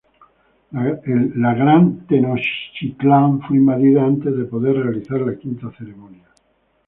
[0.71, 6.27] La gran Tenochtitlán fue invadida antes de poder realizar la quinta ceremonia.